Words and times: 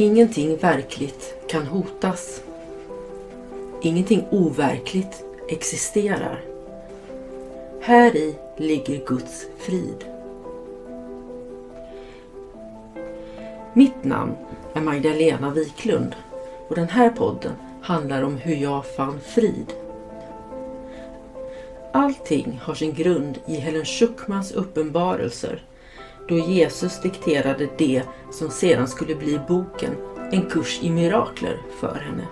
Ingenting 0.00 0.56
verkligt 0.56 1.34
kan 1.48 1.66
hotas. 1.66 2.42
Ingenting 3.82 4.24
overkligt 4.30 5.24
existerar. 5.48 6.40
Här 7.80 8.16
i 8.16 8.34
ligger 8.56 9.06
Guds 9.06 9.46
frid. 9.58 10.04
Mitt 13.74 14.04
namn 14.04 14.36
är 14.74 14.80
Magdalena 14.80 15.50
Wiklund 15.50 16.14
och 16.68 16.74
den 16.74 16.88
här 16.88 17.10
podden 17.10 17.52
handlar 17.82 18.22
om 18.22 18.36
hur 18.36 18.56
jag 18.56 18.86
fann 18.86 19.20
frid. 19.20 19.72
Allting 21.92 22.60
har 22.62 22.74
sin 22.74 22.94
grund 22.94 23.38
i 23.46 23.54
Helen 23.54 23.84
Schuckmans 23.84 24.52
uppenbarelser 24.52 25.62
då 26.30 26.38
Jesus 26.38 27.00
dikterade 27.00 27.68
det 27.78 28.02
som 28.30 28.50
sedan 28.50 28.88
skulle 28.88 29.14
bli 29.14 29.40
boken 29.48 29.96
En 30.32 30.50
kurs 30.50 30.78
i 30.82 30.90
mirakler 30.90 31.58
för 31.80 31.94
henne. 31.94 32.26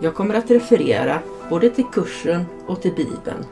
Jag 0.00 0.14
kommer 0.14 0.34
att 0.34 0.50
referera 0.50 1.18
både 1.50 1.70
till 1.70 1.84
kursen 1.92 2.44
och 2.66 2.82
till 2.82 2.94
Bibeln 2.94 3.44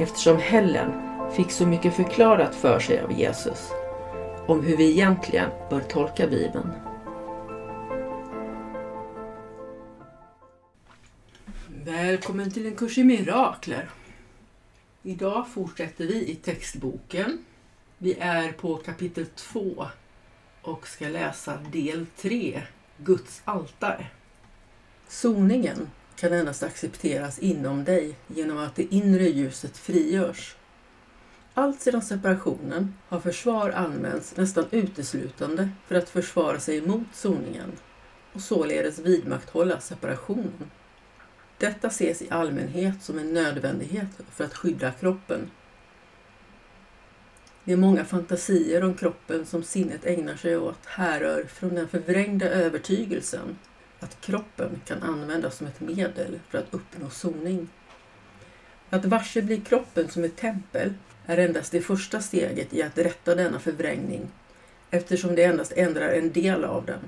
eftersom 0.00 0.36
Helen 0.36 0.92
fick 1.32 1.50
så 1.50 1.66
mycket 1.66 1.94
förklarat 1.94 2.54
för 2.54 2.78
sig 2.78 3.00
av 3.00 3.12
Jesus 3.12 3.70
om 4.46 4.62
hur 4.62 4.76
vi 4.76 4.90
egentligen 4.90 5.50
bör 5.70 5.80
tolka 5.80 6.26
Bibeln. 6.26 6.70
Välkommen 11.84 12.50
till 12.50 12.66
en 12.66 12.74
kurs 12.74 12.98
i 12.98 13.04
mirakler. 13.04 13.88
Idag 15.06 15.48
fortsätter 15.48 16.06
vi 16.06 16.30
i 16.30 16.34
textboken. 16.34 17.44
Vi 17.98 18.14
är 18.18 18.52
på 18.52 18.76
kapitel 18.76 19.26
2 19.26 19.86
och 20.62 20.88
ska 20.88 21.08
läsa 21.08 21.56
del 21.72 22.06
3, 22.16 22.62
Guds 22.96 23.42
altare. 23.44 24.06
Soningen 25.08 25.90
kan 26.16 26.32
endast 26.32 26.62
accepteras 26.62 27.38
inom 27.38 27.84
dig 27.84 28.16
genom 28.26 28.58
att 28.58 28.76
det 28.76 28.94
inre 28.94 29.28
ljuset 29.28 29.76
frigörs. 29.76 30.56
Allt 31.54 31.80
sedan 31.80 32.02
separationen 32.02 32.94
har 33.08 33.20
försvar 33.20 33.70
använts 33.70 34.36
nästan 34.36 34.66
uteslutande 34.70 35.68
för 35.86 35.94
att 35.94 36.08
försvara 36.08 36.60
sig 36.60 36.86
mot 36.86 37.14
soningen 37.14 37.72
och 38.32 38.40
således 38.40 38.98
vidmakthålla 38.98 39.80
separationen. 39.80 40.70
Detta 41.58 41.88
ses 41.88 42.22
i 42.22 42.30
allmänhet 42.30 43.02
som 43.02 43.18
en 43.18 43.34
nödvändighet 43.34 44.08
för 44.30 44.44
att 44.44 44.54
skydda 44.54 44.92
kroppen. 44.92 45.50
Det 47.64 47.72
är 47.72 47.76
många 47.76 48.04
fantasier 48.04 48.84
om 48.84 48.94
kroppen 48.94 49.46
som 49.46 49.62
sinnet 49.62 50.06
ägnar 50.06 50.36
sig 50.36 50.56
åt 50.56 50.86
härrör 50.86 51.44
från 51.44 51.74
den 51.74 51.88
förvrängda 51.88 52.48
övertygelsen 52.48 53.58
att 54.00 54.20
kroppen 54.20 54.80
kan 54.84 55.02
användas 55.02 55.56
som 55.56 55.66
ett 55.66 55.80
medel 55.80 56.40
för 56.48 56.58
att 56.58 56.74
uppnå 56.74 57.10
soning. 57.10 57.68
Att 58.90 59.04
varse 59.04 59.42
bli 59.42 59.60
kroppen 59.60 60.08
som 60.08 60.24
ett 60.24 60.36
tempel 60.36 60.94
är 61.26 61.38
endast 61.38 61.72
det 61.72 61.80
första 61.80 62.20
steget 62.20 62.74
i 62.74 62.82
att 62.82 62.98
rätta 62.98 63.34
denna 63.34 63.58
förvrängning 63.58 64.28
eftersom 64.90 65.34
det 65.34 65.44
endast 65.44 65.72
ändrar 65.72 66.08
en 66.08 66.32
del 66.32 66.64
av 66.64 66.86
den. 66.86 67.00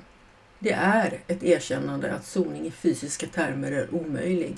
Det 0.58 0.72
är 0.72 1.20
ett 1.26 1.42
erkännande 1.42 2.14
att 2.14 2.26
soning 2.26 2.66
i 2.66 2.70
fysiska 2.70 3.26
termer 3.26 3.72
är 3.72 3.94
omöjlig. 3.94 4.56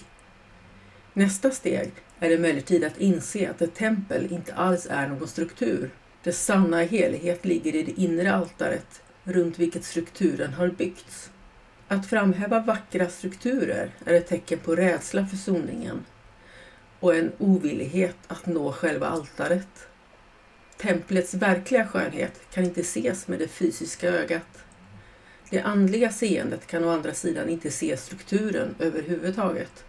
Nästa 1.13 1.51
steg 1.51 1.93
är 2.19 2.31
emellertid 2.31 2.85
att 2.85 2.99
inse 2.99 3.51
att 3.51 3.63
ett 3.63 3.75
tempel 3.75 4.33
inte 4.33 4.55
alls 4.55 4.87
är 4.91 5.09
någon 5.09 5.29
struktur. 5.29 5.91
Dess 6.23 6.45
sanna 6.45 6.83
helighet 6.83 7.45
ligger 7.45 7.75
i 7.75 7.83
det 7.83 8.01
inre 8.01 8.35
altaret 8.35 9.03
runt 9.25 9.59
vilket 9.59 9.85
strukturen 9.85 10.53
har 10.53 10.69
byggts. 10.69 11.31
Att 11.89 12.07
framhäva 12.07 12.61
vackra 12.61 13.09
strukturer 13.09 13.91
är 14.05 14.15
ett 14.15 14.27
tecken 14.27 14.59
på 14.59 14.77
rädsla 14.77 15.27
för 15.27 15.37
soningen 15.37 16.05
och 17.01 17.17
en 17.17 17.33
ovillighet 17.39 18.17
att 18.27 18.47
nå 18.47 18.73
själva 18.73 19.07
altaret. 19.07 19.89
Templets 20.77 21.35
verkliga 21.35 21.87
skönhet 21.87 22.41
kan 22.51 22.65
inte 22.65 22.81
ses 22.81 23.29
med 23.29 23.39
det 23.39 23.49
fysiska 23.49 24.09
ögat. 24.09 24.65
Det 25.51 25.61
andliga 25.61 26.11
seendet 26.11 26.67
kan 26.67 26.85
å 26.85 26.91
andra 26.91 27.15
sidan 27.15 27.49
inte 27.49 27.71
se 27.71 27.97
strukturen 27.97 28.75
överhuvudtaget 28.79 29.85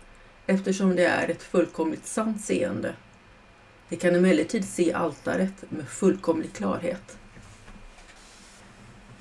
eftersom 0.45 0.95
det 0.95 1.05
är 1.05 1.27
ett 1.27 1.43
fullkomligt 1.43 2.05
sant 2.05 2.41
seende. 2.41 2.93
Det 3.89 3.95
kan 3.95 4.15
emellertid 4.15 4.65
se 4.69 4.93
altaret 4.93 5.63
med 5.69 5.87
fullkomlig 5.87 6.53
klarhet. 6.53 7.17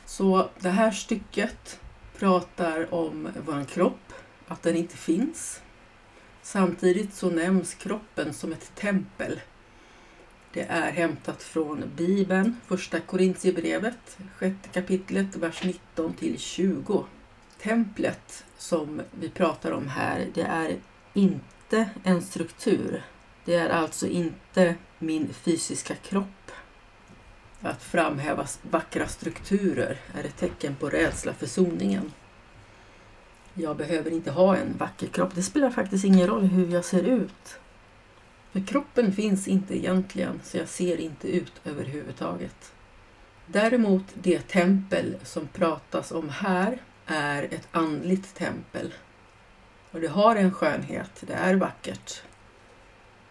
Så 0.07 0.51
det 0.61 0.69
här 0.69 0.91
stycket 0.91 1.81
pratar 2.17 2.95
om 2.95 3.29
vår 3.47 3.65
kropp, 3.65 4.13
att 4.47 4.63
den 4.63 4.77
inte 4.77 4.97
finns. 4.97 5.61
Samtidigt 6.43 7.15
så 7.15 7.31
nämns 7.31 7.75
kroppen 7.75 8.35
som 8.35 8.53
ett 8.53 8.75
tempel. 8.75 9.41
Det 10.53 10.63
är 10.63 10.91
hämtat 10.93 11.43
från 11.43 11.85
Bibeln, 11.97 12.57
första 12.67 13.01
Korintierbrevet, 13.01 14.19
sjätte 14.37 14.69
kapitlet, 14.73 15.37
vers 15.37 15.65
19 15.65 16.15
till 16.15 16.39
20. 16.39 17.05
Templet 17.63 18.45
som 18.59 19.03
vi 19.21 19.29
pratar 19.29 19.73
om 19.73 19.89
här, 19.89 20.27
det 20.35 20.43
är 20.43 20.77
inte 21.15 21.91
en 22.03 22.23
struktur. 22.23 23.03
Det 23.45 23.55
är 23.55 23.69
alltså 23.69 24.07
inte 24.07 24.75
min 24.99 25.29
fysiska 25.33 25.95
kropp. 25.95 26.51
Att 27.61 27.83
framhäva 27.83 28.47
vackra 28.71 29.09
strukturer 29.09 30.01
är 30.15 30.25
ett 30.25 30.37
tecken 30.37 30.77
på 30.77 30.89
rädsla 30.89 31.35
för 31.35 31.47
soningen. 31.47 32.13
Jag 33.55 33.77
behöver 33.77 34.11
inte 34.11 34.31
ha 34.31 34.57
en 34.57 34.77
vacker 34.79 35.07
kropp. 35.07 35.35
Det 35.35 35.43
spelar 35.43 35.71
faktiskt 35.71 36.05
ingen 36.05 36.27
roll 36.27 36.43
hur 36.43 36.69
jag 36.69 36.85
ser 36.85 37.03
ut. 37.03 37.59
För 38.53 38.67
kroppen 38.67 39.13
finns 39.13 39.49
inte 39.49 39.77
egentligen, 39.77 40.41
så 40.45 40.57
jag 40.57 40.69
ser 40.69 41.01
inte 41.01 41.29
ut 41.29 41.53
överhuvudtaget. 41.65 42.73
Däremot 43.47 44.05
det 44.15 44.49
tempel 44.49 45.17
som 45.23 45.49
pratas 45.49 46.13
om 46.13 46.29
här 46.29 46.83
är 47.07 47.43
ett 47.43 47.69
andligt 47.73 48.35
tempel. 48.35 48.95
Och 49.91 50.01
det 50.01 50.09
har 50.09 50.37
en 50.37 50.53
skönhet, 50.53 51.11
det 51.27 51.33
är 51.33 51.55
vackert. 51.55 52.23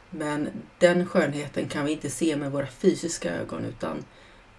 Men 0.09 0.49
den 0.77 1.05
skönheten 1.05 1.67
kan 1.67 1.85
vi 1.85 1.91
inte 1.91 2.09
se 2.09 2.35
med 2.35 2.51
våra 2.51 2.67
fysiska 2.67 3.35
ögon 3.35 3.65
utan 3.65 4.03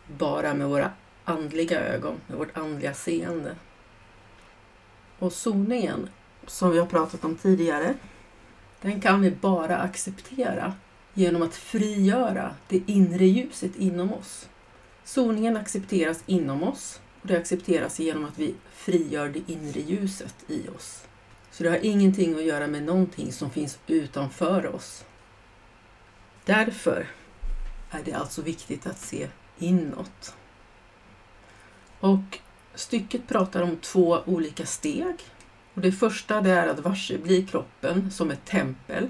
bara 0.07 0.55
med 0.55 0.69
våra 0.69 0.93
andliga 1.25 1.81
ögon, 1.81 2.21
med 2.27 2.39
vårt 2.39 2.57
andliga 2.57 2.95
seende. 2.95 3.55
Och 5.19 5.33
soningen, 5.33 6.11
som 6.47 6.71
vi 6.71 6.79
har 6.79 6.87
pratat 6.87 7.25
om 7.25 7.37
tidigare, 7.37 7.95
den 8.83 9.01
kan 9.01 9.21
vi 9.21 9.31
bara 9.31 9.79
acceptera 9.79 10.75
genom 11.15 11.43
att 11.43 11.55
frigöra 11.55 12.55
det 12.69 12.83
inre 12.87 13.27
ljuset 13.27 13.77
inom 13.77 14.13
oss. 14.13 14.49
Soningen 15.05 15.57
accepteras 15.57 16.23
inom 16.27 16.63
oss 16.63 17.01
och 17.23 17.29
det 17.29 17.39
accepteras 17.39 17.99
genom 17.99 18.25
att 18.25 18.39
vi 18.39 18.55
frigör 18.73 19.29
det 19.29 19.53
inre 19.53 19.81
ljuset 19.81 20.35
i 20.49 20.69
oss. 20.69 21.05
Så 21.51 21.63
det 21.63 21.71
har 21.71 21.85
ingenting 21.85 22.35
att 22.35 22.45
göra 22.45 22.67
med 22.67 22.83
någonting 22.83 23.33
som 23.33 23.51
finns 23.51 23.79
utanför 23.87 24.75
oss. 24.75 25.05
Därför 26.45 27.07
är 27.91 28.03
det 28.05 28.13
alltså 28.13 28.43
viktigt 28.43 28.87
att 28.87 28.99
se 28.99 29.29
inåt. 29.59 30.35
Och 32.01 32.39
stycket 32.75 33.29
pratar 33.29 33.63
om 33.63 33.77
två 33.77 34.23
olika 34.27 34.67
steg. 34.67 35.15
Och 35.79 35.83
det 35.83 35.93
första 35.93 36.41
det 36.41 36.51
är 36.51 36.67
att 36.67 36.81
varse 36.81 37.19
blir 37.19 37.47
kroppen 37.47 38.11
som 38.11 38.31
ett 38.31 38.45
tempel. 38.45 39.09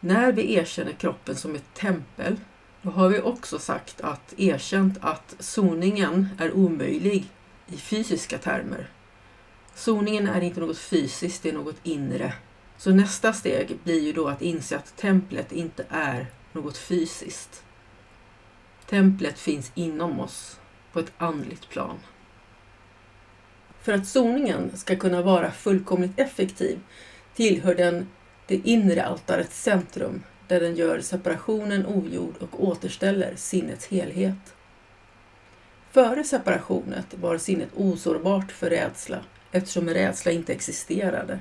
När 0.00 0.32
vi 0.32 0.54
erkänner 0.54 0.92
kroppen 0.92 1.36
som 1.36 1.54
ett 1.54 1.74
tempel, 1.74 2.36
då 2.82 2.90
har 2.90 3.08
vi 3.08 3.20
också 3.20 3.58
sagt 3.58 4.00
att 4.00 4.34
erkänt 4.36 4.98
att 5.00 5.34
soningen 5.38 6.28
är 6.38 6.52
omöjlig 6.52 7.28
i 7.66 7.76
fysiska 7.76 8.38
termer. 8.38 8.90
Soningen 9.74 10.28
är 10.28 10.40
inte 10.40 10.60
något 10.60 10.78
fysiskt, 10.78 11.42
det 11.42 11.48
är 11.48 11.52
något 11.52 11.80
inre. 11.82 12.34
Så 12.76 12.90
nästa 12.90 13.32
steg 13.32 13.78
blir 13.84 14.00
ju 14.00 14.12
då 14.12 14.28
att 14.28 14.42
inse 14.42 14.76
att 14.76 14.96
templet 14.96 15.52
inte 15.52 15.84
är 15.88 16.26
något 16.52 16.76
fysiskt. 16.76 17.64
Templet 18.86 19.38
finns 19.38 19.72
inom 19.74 20.20
oss 20.20 20.60
på 20.92 21.00
ett 21.00 21.12
andligt 21.18 21.68
plan. 21.68 21.98
För 23.82 23.92
att 23.92 24.06
soningen 24.06 24.70
ska 24.76 24.96
kunna 24.96 25.22
vara 25.22 25.50
fullkomligt 25.50 26.18
effektiv 26.18 26.78
tillhör 27.34 27.74
den 27.74 28.06
det 28.46 28.60
inre 28.64 29.04
altarets 29.04 29.62
centrum 29.62 30.22
där 30.48 30.60
den 30.60 30.74
gör 30.74 31.00
separationen 31.00 31.86
ogjord 31.86 32.34
och 32.40 32.64
återställer 32.64 33.34
sinnets 33.36 33.86
helhet. 33.86 34.54
Före 35.90 36.24
separationen 36.24 37.02
var 37.20 37.38
sinnet 37.38 37.68
osårbart 37.76 38.52
för 38.52 38.70
rädsla 38.70 39.18
eftersom 39.52 39.88
rädsla 39.88 40.32
inte 40.32 40.52
existerade. 40.52 41.38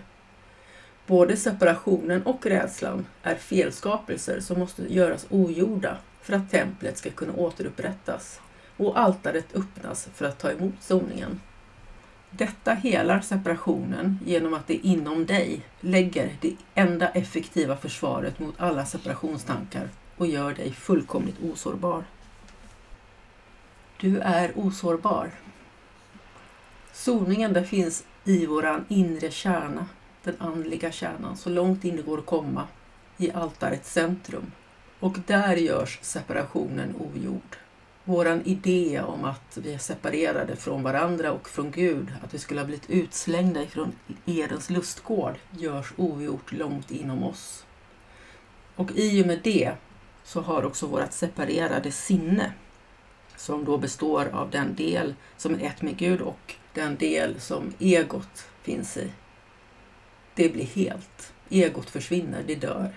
Både 1.07 1.38
separationen 1.38 2.24
och 2.24 2.45
rädslan 2.45 3.06
är 3.24 3.36
felskapelser 3.36 4.39
som 4.39 4.59
måste 4.59 4.94
göras 4.94 5.27
ogjorda 5.30 5.97
för 6.21 6.33
att 6.33 6.51
templet 6.51 6.97
ska 6.97 7.09
kunna 7.09 7.33
återupprättas 7.33 8.41
och 8.77 9.00
altaret 9.00 9.56
öppnas 9.56 10.09
för 10.13 10.25
att 10.25 10.39
ta 10.39 10.51
emot 10.51 10.75
soningen. 10.80 11.39
Detta 12.31 12.74
helar 12.74 13.22
separationen 13.22 14.20
genom 14.26 14.54
att 14.54 14.68
det 14.68 14.88
inom 14.88 15.26
dig 15.26 15.62
lägger 15.80 16.36
det 16.42 16.56
enda 16.76 17.10
effektiva 17.10 17.78
försvaret 17.78 18.40
mot 18.40 18.56
alla 18.58 18.86
separationstankar 18.86 19.90
och 20.18 20.28
gör 20.28 20.54
dig 20.54 20.74
fullkomligt 20.74 21.44
osårbar. 21.44 22.04
Du 23.98 24.20
är 24.20 24.52
osårbar. 24.56 25.31
Soningen 26.94 27.54
där 27.54 27.64
finns 27.64 28.06
i 28.24 28.46
våran 28.46 28.86
inre 28.88 29.32
kärna, 29.32 29.86
den 30.24 30.36
andliga 30.40 30.92
kärnan, 30.92 31.38
så 31.38 31.50
långt 31.50 31.86
in 31.86 31.96
det 31.96 32.02
går 32.02 32.18
att 32.18 32.25
komma, 32.25 32.68
i 33.18 33.32
altarets 33.32 33.94
centrum. 33.94 34.52
Och 35.00 35.18
där 35.28 35.56
görs 35.56 36.00
separationen 36.02 36.96
ogjord. 37.00 37.58
Våran 38.10 38.42
idé 38.46 39.02
om 39.02 39.26
att 39.26 39.58
vi 39.58 39.74
är 39.74 39.78
separerade 39.78 40.56
från 40.56 40.84
varandra 40.84 41.32
och 41.32 41.50
från 41.50 41.72
Gud, 41.72 42.14
att 42.24 42.34
vi 42.34 42.40
skulle 42.40 42.60
ha 42.60 42.66
blivit 42.66 42.90
utslängda 42.90 43.64
ifrån 43.64 43.92
Edens 44.26 44.70
lustgård, 44.70 45.36
görs 45.52 45.94
ogjort 45.98 46.52
långt 46.52 46.92
inom 46.92 47.24
oss. 47.24 47.66
Och 48.76 48.92
i 48.96 49.24
och 49.24 49.28
med 49.28 49.40
det 49.44 49.74
så 50.24 50.42
har 50.42 50.66
också 50.66 50.88
vårt 50.88 51.12
separerade 51.12 51.92
sinne, 51.92 52.54
som 53.36 53.66
då 53.66 53.78
består 53.78 54.26
av 54.26 54.50
den 54.50 54.76
del 54.76 55.16
som 55.38 55.54
är 55.54 55.66
ett 55.66 55.82
med 55.82 55.98
Gud 55.98 56.22
och 56.22 56.56
den 56.74 56.96
del 56.96 57.40
som 57.40 57.74
egot 57.80 58.48
finns 58.62 58.98
i. 58.98 59.12
Det 60.36 60.50
blir 60.50 60.66
helt. 60.66 61.34
Egot 61.50 61.90
försvinner, 61.90 62.44
det 62.48 62.56
dör. 62.56 62.94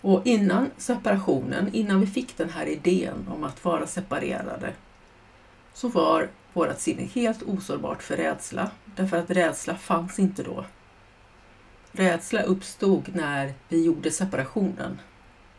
Och 0.00 0.26
innan 0.26 0.70
separationen, 0.76 1.74
innan 1.74 2.00
vi 2.00 2.06
fick 2.06 2.36
den 2.36 2.50
här 2.50 2.66
idén 2.66 3.28
om 3.28 3.44
att 3.44 3.64
vara 3.64 3.86
separerade, 3.86 4.72
så 5.74 5.88
var 5.88 6.28
vårt 6.52 6.78
sinne 6.78 7.02
helt 7.02 7.42
osårbart 7.42 8.02
för 8.02 8.16
rädsla, 8.16 8.70
därför 8.96 9.16
att 9.16 9.30
rädsla 9.30 9.74
fanns 9.74 10.18
inte 10.18 10.42
då. 10.42 10.64
Rädsla 11.92 12.42
uppstod 12.42 13.14
när 13.14 13.54
vi 13.68 13.84
gjorde 13.84 14.10
separationen. 14.10 15.00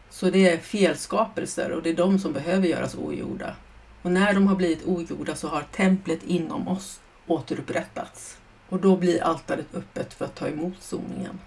Så 0.09 0.29
det 0.29 0.49
är 0.49 0.57
felskapelser 0.57 1.71
och 1.71 1.83
det 1.83 1.89
är 1.89 1.95
de 1.95 2.19
som 2.19 2.33
behöver 2.33 2.67
göras 2.67 2.95
ogjorda. 2.95 3.55
Och 4.01 4.11
när 4.11 4.33
de 4.33 4.47
har 4.47 4.55
blivit 4.55 4.85
ogjorda 4.85 5.35
så 5.35 5.47
har 5.47 5.61
templet 5.61 6.23
inom 6.23 6.67
oss 6.67 6.99
återupprättats. 7.27 8.37
Och 8.69 8.81
då 8.81 8.97
blir 8.97 9.23
altaret 9.23 9.75
öppet 9.75 10.13
för 10.13 10.25
att 10.25 10.35
ta 10.35 10.47
emot 10.47 10.75
soningen. 10.79 11.39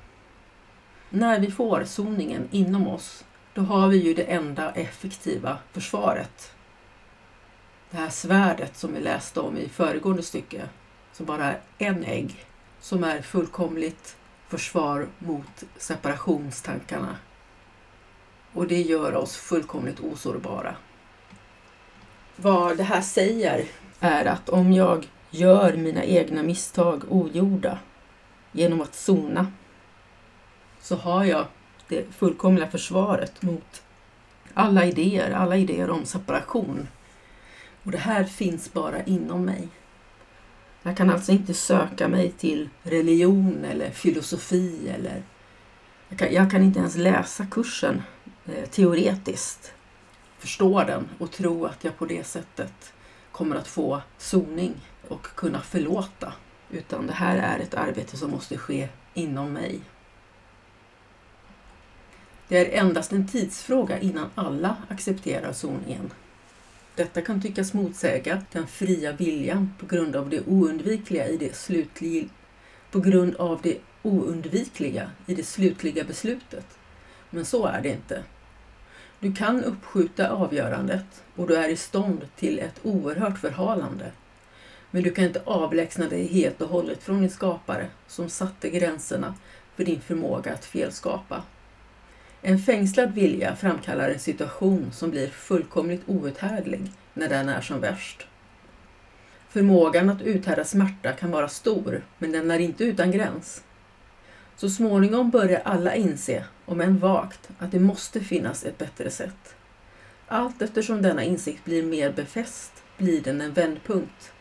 När 1.15 1.41
vi 1.41 1.51
får 1.51 1.85
soningen 1.85 2.49
inom 2.51 2.89
oss, 2.89 3.25
då 3.55 3.63
har 3.63 3.89
vi 3.89 3.97
ju 3.97 4.15
det 4.15 4.23
enda 4.23 4.73
effektiva 4.73 5.59
försvaret. 5.73 6.55
Det 7.91 7.97
här 7.97 8.09
svärdet 8.09 8.77
som 8.77 8.95
vi 8.95 9.01
läste 9.01 9.41
om 9.41 9.57
i 9.57 9.69
föregående 9.69 10.23
stycke, 10.23 10.69
som 11.13 11.27
bara 11.27 11.45
är 11.45 11.61
en 11.79 12.05
ägg, 12.05 12.47
som 12.81 13.05
är 13.05 13.23
fullkomligt 13.23 14.17
försvar 14.49 15.07
mot 15.19 15.65
separationstankarna. 15.77 17.17
Och 18.53 18.67
det 18.67 18.83
gör 18.83 19.15
oss 19.15 19.37
fullkomligt 19.37 20.01
osårbara. 20.01 20.75
Vad 22.37 22.77
det 22.77 22.83
här 22.83 23.03
säger 23.03 23.65
är 24.01 24.25
att 24.25 24.49
om 24.49 24.73
jag 24.73 25.09
gör 25.31 25.77
mina 25.77 26.05
egna 26.05 26.43
misstag 26.43 27.05
ogjorda 27.09 27.79
genom 28.53 28.81
att 28.81 28.95
zona 28.95 29.53
så 30.85 30.97
har 30.97 31.25
jag 31.25 31.47
det 31.89 32.15
fullkomliga 32.15 32.71
försvaret 32.71 33.43
mot 33.43 33.83
alla 34.55 34.85
idéer, 34.85 35.31
alla 35.31 35.57
idéer 35.57 35.91
om 35.91 36.05
separation. 36.05 36.89
Och 37.83 37.91
det 37.91 37.99
här 37.99 38.25
finns 38.25 38.73
bara 38.73 39.05
inom 39.05 39.45
mig. 39.45 39.69
Jag 40.83 40.97
kan 40.97 41.11
alltså 41.11 41.33
inte 41.33 41.55
söka 41.55 42.09
mig 42.09 42.31
till 42.31 42.69
religion 42.83 43.65
eller 43.65 43.91
filosofi 43.91 44.89
eller 44.89 45.23
jag 46.09 46.19
kan, 46.19 46.33
jag 46.33 46.51
kan 46.51 46.63
inte 46.63 46.79
ens 46.79 46.97
läsa 46.97 47.47
kursen 47.47 48.03
eh, 48.47 48.69
teoretiskt, 48.71 49.75
förstå 50.39 50.85
den 50.85 51.09
och 51.19 51.31
tro 51.31 51.65
att 51.65 51.85
jag 51.85 51.99
på 51.99 52.07
det 52.07 52.25
sättet 52.25 52.93
kommer 53.33 53.57
att 53.57 53.69
få 53.69 54.03
soning 54.19 54.75
och 55.09 55.23
kunna 55.23 55.61
förlåta. 55.61 56.33
Utan 56.71 57.07
det 57.07 57.13
här 57.13 57.37
är 57.37 57.59
ett 57.59 57.75
arbete 57.75 58.17
som 58.17 58.31
måste 58.31 58.59
ske 58.59 58.89
inom 59.15 59.53
mig. 59.53 59.81
Det 62.49 62.59
är 62.59 62.81
endast 62.81 63.13
en 63.13 63.29
tidsfråga 63.29 63.99
innan 63.99 64.31
alla 64.35 64.77
accepterar 64.89 65.53
zon 65.53 65.81
1. 65.89 65.99
Detta 66.95 67.21
kan 67.21 67.43
tyckas 67.43 67.73
motsäga 67.73 68.43
den 68.53 68.67
fria 68.67 69.13
viljan 69.13 69.75
på 69.79 69.87
grund 69.87 70.17
av 70.17 70.31
det 70.31 70.47
oundvikliga 70.47 71.29
i 71.29 71.37
det 71.37 71.57
slutliga, 71.57 72.29
på 72.91 73.01
grund 73.01 73.37
av 73.37 73.61
det 73.63 73.79
oundvikliga 74.03 75.11
i 75.27 75.35
det 75.35 75.45
slutliga 75.45 76.05
beslutet. 76.05 76.67
Men 77.31 77.45
så 77.45 77.67
är 77.67 77.81
det 77.81 77.89
inte. 77.89 78.23
Du 79.21 79.35
kan 79.35 79.65
uppskjuta 79.65 80.31
avgörandet 80.31 81.23
och 81.37 81.47
du 81.47 81.57
är 81.57 81.69
i 81.69 81.77
stånd 81.77 82.29
till 82.37 82.59
ett 82.59 82.81
oerhört 82.83 83.39
förhalande. 83.39 84.11
Men 84.91 85.03
du 85.03 85.11
kan 85.11 85.25
inte 85.25 85.43
avlägsna 85.45 86.09
dig 86.09 86.27
helt 86.27 86.61
och 86.61 86.69
hållet 86.69 87.03
från 87.03 87.21
din 87.21 87.31
skapare 87.31 87.87
som 88.09 88.29
satte 88.29 88.71
gränserna 88.71 89.35
för 89.77 89.85
din 89.85 90.01
förmåga 90.01 90.53
att 90.53 90.65
felskapa. 90.65 91.43
En 92.47 92.59
fängslad 92.59 93.15
vilja 93.15 93.57
framkallar 93.57 94.11
en 94.11 94.19
situation 94.19 94.93
som 94.93 95.11
blir 95.11 95.29
fullkomligt 95.29 96.03
outhärdlig 96.07 96.93
när 97.15 97.29
den 97.29 97.49
är 97.49 97.61
som 97.61 97.81
värst. 97.81 98.27
Förmågan 99.49 100.11
att 100.11 100.23
uthärda 100.23 100.65
smärta 100.65 101.13
kan 101.13 101.31
vara 101.31 101.49
stor, 101.49 102.05
men 102.19 102.33
den 102.33 102.51
är 102.51 102.59
inte 102.59 102.85
utan 102.85 103.11
gräns. 103.11 103.63
Så 104.57 104.71
småningom 104.71 105.31
börjar 105.31 105.63
alla 105.65 105.95
inse, 105.95 106.45
om 106.65 106.81
än 106.81 106.99
vagt, 106.99 107.49
att 107.59 107.73
det 107.73 107.81
måste 107.81 108.21
finnas 108.21 108.65
ett 108.65 108.79
bättre 108.79 109.11
sätt. 109.11 109.55
Allt 110.27 110.63
eftersom 110.63 111.03
denna 111.03 111.25
insikt 111.25 111.65
blir 111.65 111.83
mer 111.83 112.13
befäst 112.13 112.73
blir 112.99 113.21
den 113.21 113.41
en 113.41 113.53
vändpunkt. 113.53 114.33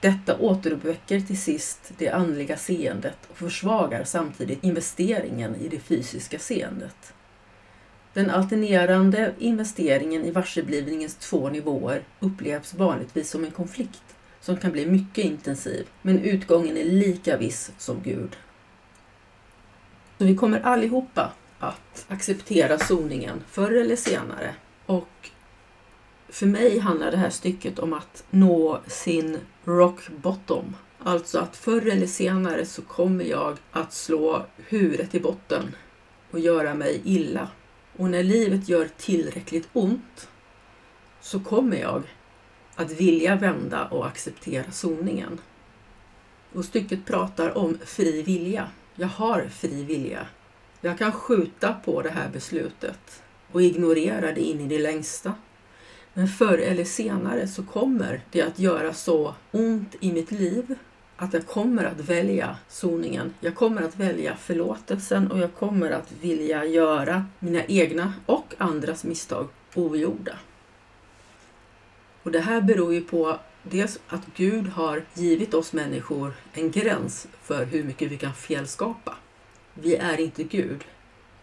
Detta 0.00 0.38
återuppväcker 0.38 1.20
till 1.20 1.40
sist 1.40 1.92
det 1.98 2.10
andliga 2.10 2.56
seendet 2.56 3.18
och 3.30 3.36
försvagar 3.36 4.04
samtidigt 4.04 4.64
investeringen 4.64 5.56
i 5.56 5.68
det 5.68 5.80
fysiska 5.80 6.38
seendet. 6.38 7.14
Den 8.14 8.30
alternerande 8.30 9.34
investeringen 9.38 10.24
i 10.24 10.30
varseblivningens 10.30 11.14
två 11.14 11.48
nivåer 11.48 12.02
upplevs 12.20 12.74
vanligtvis 12.74 13.30
som 13.30 13.44
en 13.44 13.50
konflikt 13.50 14.02
som 14.40 14.56
kan 14.56 14.72
bli 14.72 14.86
mycket 14.86 15.24
intensiv, 15.24 15.86
men 16.02 16.20
utgången 16.20 16.76
är 16.76 16.84
lika 16.84 17.36
viss 17.36 17.72
som 17.78 18.02
Gud. 18.02 18.36
Så 20.18 20.24
vi 20.24 20.36
kommer 20.36 20.60
allihopa 20.60 21.32
att 21.58 22.04
acceptera 22.08 22.78
soningen 22.78 23.42
förr 23.50 23.72
eller 23.72 23.96
senare. 23.96 24.54
Och 24.86 25.30
för 26.28 26.46
mig 26.46 26.78
handlar 26.78 27.10
det 27.10 27.16
här 27.16 27.30
stycket 27.30 27.78
om 27.78 27.92
att 27.92 28.24
nå 28.30 28.80
sin 28.86 29.38
rock 29.64 30.08
bottom. 30.22 30.76
Alltså 30.98 31.38
att 31.38 31.56
förr 31.56 31.86
eller 31.88 32.06
senare 32.06 32.66
så 32.66 32.82
kommer 32.82 33.24
jag 33.24 33.56
att 33.72 33.92
slå 33.92 34.46
huvudet 34.56 35.14
i 35.14 35.20
botten 35.20 35.76
och 36.30 36.40
göra 36.40 36.74
mig 36.74 37.00
illa. 37.04 37.48
Och 37.96 38.10
när 38.10 38.22
livet 38.22 38.68
gör 38.68 38.88
tillräckligt 38.96 39.68
ont 39.72 40.28
så 41.20 41.40
kommer 41.40 41.76
jag 41.76 42.02
att 42.74 42.90
vilja 42.90 43.36
vända 43.36 43.84
och 43.84 44.06
acceptera 44.06 44.70
soningen. 44.70 45.40
Och 46.52 46.64
stycket 46.64 47.06
pratar 47.06 47.58
om 47.58 47.78
fri 47.84 48.22
vilja. 48.22 48.68
Jag 48.94 49.08
har 49.08 49.48
fri 49.48 49.84
vilja. 49.84 50.26
Jag 50.80 50.98
kan 50.98 51.12
skjuta 51.12 51.72
på 51.72 52.02
det 52.02 52.10
här 52.10 52.28
beslutet 52.28 53.22
och 53.52 53.62
ignorera 53.62 54.32
det 54.32 54.40
in 54.40 54.60
i 54.60 54.68
det 54.68 54.78
längsta. 54.78 55.34
Men 56.14 56.28
förr 56.28 56.58
eller 56.58 56.84
senare 56.84 57.48
så 57.48 57.62
kommer 57.62 58.20
det 58.30 58.42
att 58.42 58.58
göra 58.58 58.94
så 58.94 59.34
ont 59.50 59.94
i 60.00 60.12
mitt 60.12 60.30
liv 60.30 60.74
att 61.16 61.32
jag 61.32 61.46
kommer 61.46 61.84
att 61.84 62.00
välja 62.00 62.56
soningen. 62.68 63.34
Jag 63.40 63.54
kommer 63.54 63.82
att 63.82 63.96
välja 63.96 64.36
förlåtelsen 64.36 65.30
och 65.30 65.38
jag 65.38 65.54
kommer 65.54 65.90
att 65.90 66.12
vilja 66.20 66.64
göra 66.64 67.26
mina 67.38 67.64
egna 67.64 68.12
och 68.26 68.54
andras 68.58 69.04
misstag 69.04 69.48
ogjorda. 69.74 70.38
Och 72.22 72.30
det 72.30 72.40
här 72.40 72.60
beror 72.60 72.94
ju 72.94 73.00
på 73.00 73.38
dels 73.62 74.00
att 74.08 74.26
Gud 74.36 74.68
har 74.68 75.02
givit 75.14 75.54
oss 75.54 75.72
människor 75.72 76.34
en 76.52 76.70
gräns 76.70 77.26
för 77.42 77.64
hur 77.64 77.84
mycket 77.84 78.10
vi 78.10 78.18
kan 78.18 78.34
felskapa. 78.34 79.14
Vi 79.74 79.96
är 79.96 80.20
inte 80.20 80.44
Gud. 80.44 80.84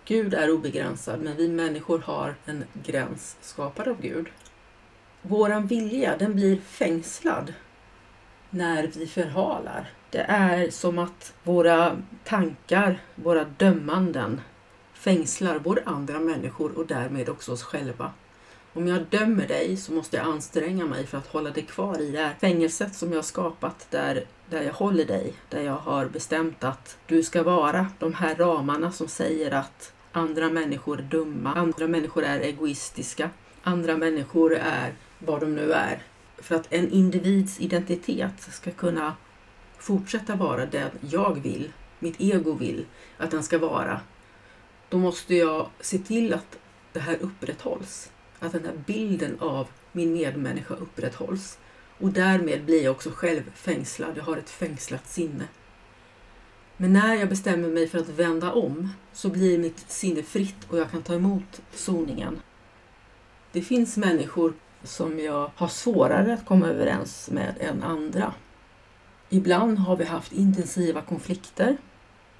Gud 0.05 0.33
är 0.33 0.51
obegränsad, 0.51 1.21
men 1.21 1.37
vi 1.37 1.47
människor 1.47 1.99
har 1.99 2.35
en 2.45 2.63
gräns 2.73 3.37
skapad 3.41 3.87
av 3.87 4.01
Gud. 4.01 4.27
Våran 5.21 5.67
vilja, 5.67 6.17
den 6.17 6.35
blir 6.35 6.57
fängslad 6.57 7.53
när 8.51 8.91
vi 8.95 9.07
förhalar. 9.07 9.89
Det 10.09 10.25
är 10.27 10.69
som 10.69 10.99
att 10.99 11.33
våra 11.43 11.97
tankar, 12.23 12.99
våra 13.15 13.43
dömanden 13.43 14.41
fängslar 14.93 15.59
både 15.59 15.81
andra 15.85 16.19
människor 16.19 16.77
och 16.77 16.87
därmed 16.87 17.29
också 17.29 17.51
oss 17.51 17.63
själva. 17.63 18.11
Om 18.73 18.87
jag 18.87 19.05
dömer 19.05 19.47
dig 19.47 19.77
så 19.77 19.93
måste 19.93 20.17
jag 20.17 20.25
anstränga 20.25 20.85
mig 20.85 21.05
för 21.05 21.17
att 21.17 21.27
hålla 21.27 21.49
dig 21.49 21.63
kvar 21.63 22.01
i 22.01 22.11
det 22.11 22.19
här 22.19 22.35
fängelset 22.41 22.95
som 22.95 23.09
jag 23.09 23.17
har 23.17 23.23
skapat 23.23 23.87
där, 23.89 24.23
där 24.49 24.61
jag 24.61 24.73
håller 24.73 25.05
dig. 25.05 25.33
Där 25.49 25.61
jag 25.61 25.77
har 25.77 26.05
bestämt 26.05 26.63
att 26.63 26.97
du 27.07 27.23
ska 27.23 27.43
vara 27.43 27.87
de 27.99 28.13
här 28.13 28.35
ramarna 28.35 28.91
som 28.91 29.07
säger 29.07 29.51
att 29.51 29.93
andra 30.11 30.49
människor 30.49 30.99
är 30.99 31.03
dumma, 31.03 31.53
andra 31.53 31.87
människor 31.87 32.23
är 32.23 32.39
egoistiska, 32.39 33.29
andra 33.63 33.97
människor 33.97 34.53
är 34.55 34.93
vad 35.19 35.39
de 35.39 35.55
nu 35.55 35.71
är. 35.71 36.01
För 36.41 36.55
att 36.55 36.73
en 36.73 36.91
individs 36.91 37.59
identitet 37.59 38.41
ska 38.51 38.71
kunna 38.71 39.15
fortsätta 39.77 40.35
vara 40.35 40.65
den 40.65 40.89
jag 41.09 41.41
vill, 41.43 41.71
mitt 41.99 42.21
ego 42.21 42.53
vill 42.53 42.85
att 43.17 43.31
den 43.31 43.43
ska 43.43 43.57
vara, 43.57 44.01
då 44.89 44.97
måste 44.97 45.35
jag 45.35 45.69
se 45.79 45.97
till 45.97 46.33
att 46.33 46.57
det 46.93 46.99
här 46.99 47.17
upprätthålls. 47.21 48.11
Att 48.39 48.51
den 48.51 48.65
här 48.65 48.83
bilden 48.85 49.39
av 49.39 49.67
min 49.91 50.13
medmänniska 50.13 50.73
upprätthålls. 50.73 51.59
Och 51.99 52.09
därmed 52.09 52.65
blir 52.65 52.83
jag 52.83 52.91
också 52.91 53.11
själv 53.11 53.51
fängslad. 53.55 54.17
Jag 54.17 54.23
har 54.23 54.37
ett 54.37 54.49
fängslat 54.49 55.07
sinne. 55.07 55.47
Men 56.77 56.93
när 56.93 57.15
jag 57.15 57.29
bestämmer 57.29 57.69
mig 57.69 57.87
för 57.87 57.99
att 57.99 58.09
vända 58.09 58.51
om 58.51 58.89
så 59.13 59.29
blir 59.29 59.57
mitt 59.57 59.79
sinne 59.91 60.23
fritt 60.23 60.69
och 60.69 60.77
jag 60.77 60.91
kan 60.91 61.01
ta 61.01 61.13
emot 61.13 61.61
soningen. 61.71 62.41
Det 63.51 63.61
finns 63.61 63.97
människor 63.97 64.53
som 64.83 65.19
jag 65.19 65.51
har 65.55 65.67
svårare 65.67 66.33
att 66.33 66.45
komma 66.45 66.67
överens 66.67 67.29
med 67.31 67.55
än 67.59 67.83
andra. 67.83 68.33
Ibland 69.29 69.79
har 69.79 69.95
vi 69.95 70.05
haft 70.05 70.33
intensiva 70.33 71.01
konflikter. 71.01 71.77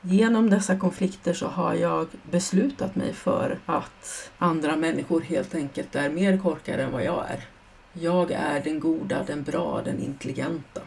Genom 0.02 0.50
dessa 0.50 0.78
konflikter 0.78 1.34
så 1.34 1.48
har 1.48 1.74
jag 1.74 2.08
beslutat 2.32 2.96
mig 2.96 3.14
för 3.14 3.60
att 3.66 4.32
andra 4.38 4.76
människor 4.76 5.22
helt 5.22 5.56
enkelt 5.56 5.96
är 5.96 6.10
mer 6.10 6.38
korkade 6.38 6.84
än 6.84 6.92
vad 6.92 7.04
jag 7.04 7.26
är. 7.30 7.44
Jag 7.94 8.32
är 8.32 8.64
den 8.64 8.80
goda, 8.80 9.24
den 9.28 9.44
bra, 9.44 9.82
den 9.86 10.00
intelligenta. 10.00 10.82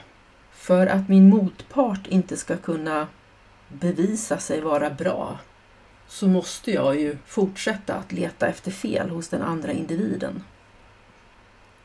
För 0.53 0.87
att 0.87 1.09
min 1.09 1.29
motpart 1.29 2.07
inte 2.07 2.37
ska 2.37 2.57
kunna 2.57 3.07
bevisa 3.69 4.39
sig 4.39 4.61
vara 4.61 4.91
bra 4.91 5.39
så 6.09 6.29
måste 6.29 6.71
jag 6.71 7.01
ju 7.01 7.19
fortsätta 7.27 7.95
att 7.95 8.13
leta 8.13 8.47
efter 8.47 8.71
fel 8.71 9.11
hos 9.11 9.29
den 9.29 9.43
andra 9.43 9.73
individen. 9.73 10.43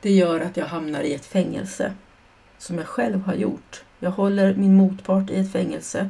Det 0.02 0.12
gör 0.12 0.40
att 0.40 0.58
jag 0.58 0.66
hamnar 0.66 1.02
i 1.02 1.14
ett 1.14 1.26
fängelse 1.26 1.94
som 2.58 2.78
jag 2.78 2.88
själv 2.88 3.22
har 3.22 3.34
gjort. 3.34 3.84
Jag 4.00 4.12
håller 4.12 4.56
min 4.56 4.76
motpart 4.76 5.30
i 5.30 5.36
ett 5.36 5.52
fängelse. 5.52 6.10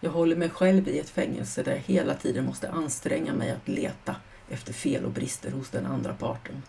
Jag 0.00 0.10
håller 0.10 0.36
mig 0.36 0.50
själv 0.50 0.88
i 0.88 0.98
ett 0.98 1.10
fängelse 1.10 1.62
där 1.62 1.72
jag 1.72 1.78
hela 1.78 2.14
tiden 2.14 2.44
måste 2.44 2.70
anstränga 2.70 3.34
mig 3.34 3.50
att 3.50 3.68
leta 3.68 4.16
efter 4.48 4.72
fel 4.72 5.04
och 5.04 5.10
brister 5.10 5.50
hos 5.50 5.70
den 5.70 5.86
andra 5.86 6.14
parten. 6.14 6.62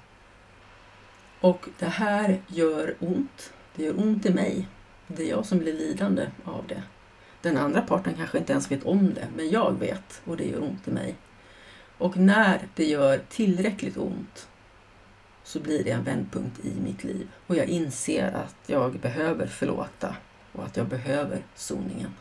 Och 1.42 1.68
det 1.80 1.86
här 1.86 2.42
gör 2.48 2.96
ont. 3.00 3.54
Det 3.76 3.84
gör 3.84 4.00
ont 4.00 4.26
i 4.26 4.34
mig. 4.34 4.68
Det 5.08 5.24
är 5.24 5.30
jag 5.30 5.46
som 5.46 5.58
blir 5.58 5.74
lidande 5.74 6.28
av 6.44 6.64
det. 6.68 6.84
Den 7.42 7.58
andra 7.58 7.82
parten 7.82 8.14
kanske 8.14 8.38
inte 8.38 8.52
ens 8.52 8.72
vet 8.72 8.84
om 8.84 9.14
det, 9.14 9.28
men 9.36 9.50
jag 9.50 9.80
vet 9.80 10.22
och 10.26 10.38
det 10.38 10.46
gör 10.46 10.64
ont 10.64 10.88
i 10.88 10.92
mig. 10.92 11.16
Och 11.98 12.18
när 12.18 12.68
det 12.76 12.86
gör 12.86 13.22
tillräckligt 13.30 13.98
ont 13.98 14.48
så 15.44 15.60
blir 15.60 15.84
det 15.84 15.92
en 15.92 16.04
vändpunkt 16.04 16.66
i 16.66 16.74
mitt 16.84 17.04
liv 17.04 17.28
och 17.48 17.56
jag 17.56 17.66
inser 17.66 18.32
att 18.32 18.56
jag 18.68 19.00
behöver 19.00 19.48
förlåta 19.48 20.16
och 20.52 20.64
att 20.64 20.78
jag 20.78 20.88
behöver 20.88 21.44
soningen. 21.56 22.14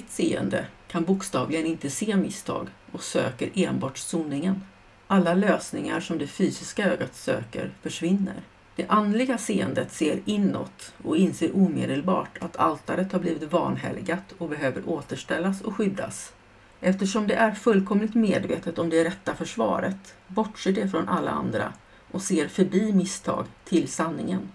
Andligt 0.00 0.14
seende 0.14 0.66
kan 0.88 1.04
bokstavligen 1.04 1.66
inte 1.66 1.90
se 1.90 2.16
misstag 2.16 2.68
och 2.92 3.02
söker 3.02 3.50
enbart 3.54 3.98
soningen. 3.98 4.64
Alla 5.06 5.34
lösningar 5.34 6.00
som 6.00 6.18
det 6.18 6.26
fysiska 6.26 6.92
ögat 6.92 7.14
söker 7.14 7.70
försvinner. 7.82 8.42
Det 8.76 8.86
andliga 8.88 9.38
seendet 9.38 9.92
ser 9.92 10.20
inåt 10.24 10.92
och 11.04 11.16
inser 11.16 11.56
omedelbart 11.56 12.38
att 12.40 12.56
altaret 12.56 13.12
har 13.12 13.20
blivit 13.20 13.52
vanhelgat 13.52 14.32
och 14.38 14.48
behöver 14.48 14.88
återställas 14.88 15.60
och 15.60 15.76
skyddas. 15.76 16.32
Eftersom 16.80 17.26
det 17.26 17.34
är 17.34 17.52
fullkomligt 17.52 18.14
medvetet 18.14 18.78
om 18.78 18.90
det 18.90 19.04
rätta 19.04 19.34
försvaret 19.34 20.14
bortser 20.26 20.72
det 20.72 20.88
från 20.88 21.08
alla 21.08 21.30
andra 21.30 21.72
och 22.10 22.22
ser 22.22 22.48
förbi 22.48 22.92
misstag 22.92 23.46
till 23.64 23.88
sanningen. 23.88 24.48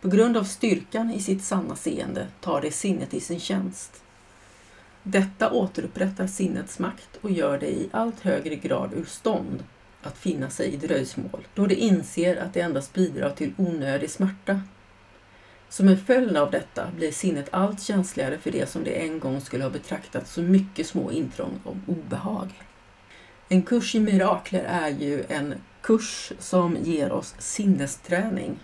På 0.00 0.08
grund 0.08 0.36
av 0.36 0.44
styrkan 0.44 1.10
i 1.10 1.20
sitt 1.20 1.44
sanna 1.44 1.76
seende 1.76 2.26
tar 2.40 2.60
det 2.60 2.70
sinnet 2.70 3.14
i 3.14 3.20
sin 3.20 3.40
tjänst. 3.40 4.02
Detta 5.02 5.50
återupprättar 5.50 6.26
sinnets 6.26 6.78
makt 6.78 7.18
och 7.20 7.30
gör 7.30 7.58
det 7.58 7.70
i 7.70 7.88
allt 7.92 8.20
högre 8.20 8.56
grad 8.56 8.94
ur 8.94 9.04
stånd 9.04 9.64
att 10.02 10.18
finna 10.18 10.50
sig 10.50 10.74
i 10.74 10.76
dröjsmål, 10.76 11.46
då 11.54 11.66
det 11.66 11.74
inser 11.74 12.36
att 12.36 12.54
det 12.54 12.60
endast 12.60 12.94
bidrar 12.94 13.30
till 13.30 13.52
onödig 13.56 14.10
smärta. 14.10 14.60
Som 15.68 15.88
en 15.88 15.98
följd 15.98 16.36
av 16.36 16.50
detta 16.50 16.90
blir 16.96 17.12
sinnet 17.12 17.48
allt 17.50 17.82
känsligare 17.82 18.38
för 18.38 18.50
det 18.50 18.68
som 18.68 18.84
det 18.84 18.90
en 18.90 19.20
gång 19.20 19.40
skulle 19.40 19.64
ha 19.64 19.70
betraktat 19.70 20.28
som 20.28 20.50
mycket 20.50 20.86
små 20.86 21.12
intrång 21.12 21.60
och 21.64 21.76
obehag. 21.86 22.48
En 23.48 23.62
kurs 23.62 23.94
i 23.94 24.00
mirakler 24.00 24.64
är 24.64 24.88
ju 24.88 25.24
en 25.28 25.54
kurs 25.82 26.32
som 26.38 26.76
ger 26.82 27.12
oss 27.12 27.34
sinnesträning. 27.38 28.58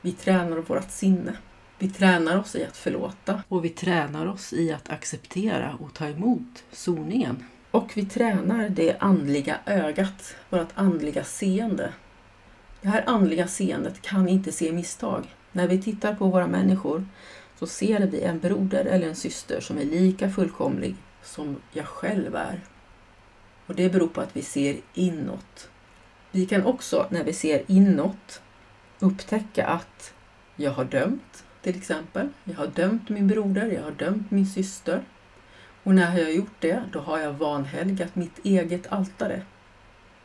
Vi 0.00 0.12
tränar 0.12 0.56
vårt 0.56 0.90
sinne. 0.90 1.36
Vi 1.82 1.88
tränar 1.88 2.38
oss 2.38 2.56
i 2.56 2.64
att 2.64 2.76
förlåta 2.76 3.42
och 3.48 3.64
vi 3.64 3.68
tränar 3.68 4.26
oss 4.26 4.52
i 4.52 4.72
att 4.72 4.90
acceptera 4.90 5.76
och 5.80 5.94
ta 5.94 6.06
emot 6.06 6.64
soningen. 6.72 7.44
Och 7.70 7.90
vi 7.94 8.06
tränar 8.06 8.68
det 8.68 8.96
andliga 8.98 9.58
ögat, 9.66 10.36
vårt 10.50 10.68
andliga 10.74 11.24
seende. 11.24 11.92
Det 12.80 12.88
här 12.88 13.04
andliga 13.06 13.46
seendet 13.46 14.02
kan 14.02 14.28
inte 14.28 14.52
se 14.52 14.72
misstag. 14.72 15.34
När 15.52 15.68
vi 15.68 15.82
tittar 15.82 16.14
på 16.14 16.26
våra 16.28 16.46
människor 16.46 17.06
så 17.58 17.66
ser 17.66 18.00
vi 18.00 18.22
en 18.22 18.38
broder 18.38 18.84
eller 18.84 19.08
en 19.08 19.16
syster 19.16 19.60
som 19.60 19.78
är 19.78 19.84
lika 19.84 20.30
fullkomlig 20.30 20.96
som 21.22 21.56
jag 21.72 21.86
själv 21.86 22.34
är. 22.36 22.60
Och 23.66 23.74
det 23.74 23.92
beror 23.92 24.08
på 24.08 24.20
att 24.20 24.36
vi 24.36 24.42
ser 24.42 24.76
inåt. 24.94 25.70
Vi 26.30 26.46
kan 26.46 26.64
också, 26.64 27.06
när 27.10 27.24
vi 27.24 27.32
ser 27.32 27.62
inåt, 27.66 28.42
upptäcka 28.98 29.66
att 29.66 30.14
jag 30.56 30.70
har 30.70 30.84
dömt, 30.84 31.44
till 31.62 31.76
exempel. 31.76 32.28
Jag 32.44 32.54
har 32.54 32.66
dömt 32.66 33.08
min 33.08 33.28
broder, 33.28 33.66
jag 33.66 33.82
har 33.82 33.90
dömt 33.90 34.30
min 34.30 34.46
syster. 34.46 35.02
Och 35.82 35.94
när 35.94 36.02
jag 36.02 36.24
har 36.24 36.30
gjort 36.30 36.60
det, 36.60 36.82
då 36.92 36.98
har 37.00 37.18
jag 37.18 37.32
vanhelgat 37.32 38.16
mitt 38.16 38.44
eget 38.44 38.92
altare. 38.92 39.42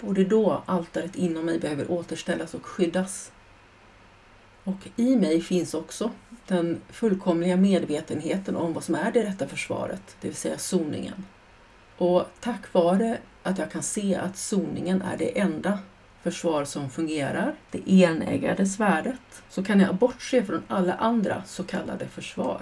Och 0.02 0.14
det 0.14 0.22
är 0.22 0.26
då 0.26 0.64
altaret 0.66 1.16
inom 1.16 1.46
mig 1.46 1.60
behöver 1.60 1.92
återställas 1.92 2.54
och 2.54 2.66
skyddas. 2.66 3.32
Och 4.64 4.88
i 4.96 5.16
mig 5.16 5.42
finns 5.42 5.74
också 5.74 6.12
den 6.48 6.82
fullkomliga 6.90 7.58
medvetenheten 7.58 8.56
om 8.56 8.74
vad 8.74 8.84
som 8.84 8.96
är 8.96 9.12
det 9.12 9.24
rätta 9.24 9.48
försvaret, 9.48 10.16
det 10.22 10.28
vill 10.28 10.38
säga 10.38 10.58
soningen. 10.58 11.26
Och 11.98 12.24
tack 12.40 12.74
vare 12.74 13.18
att 13.44 13.58
jag 13.58 13.72
kan 13.72 13.84
se 13.84 14.16
att 14.16 14.38
soningen 14.38 15.02
är 15.02 15.18
det 15.18 15.40
enda 15.40 15.80
försvar 16.26 16.66
som 16.66 16.90
fungerar, 16.90 17.56
det 17.72 17.92
enägade 17.92 18.66
svärdet, 18.66 19.44
så 19.50 19.64
kan 19.64 19.80
jag 19.80 19.96
bortse 19.96 20.46
från 20.46 20.64
alla 20.68 20.94
andra 20.94 21.44
så 21.46 21.64
kallade 21.64 22.08
försvar. 22.08 22.62